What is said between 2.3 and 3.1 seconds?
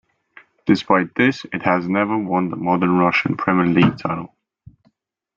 the modern